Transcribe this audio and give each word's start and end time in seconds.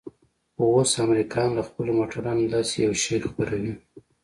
خو 0.55 0.63
اوس 0.75 0.91
امريکايان 1.05 1.51
له 1.57 1.63
خپلو 1.69 1.91
موټرانو 1.99 2.51
داسې 2.53 2.75
يو 2.85 2.93
شى 3.03 3.15
خپروي. 3.29 3.73